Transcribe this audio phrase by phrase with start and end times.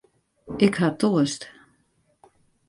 [0.65, 1.41] Ik ha toarst.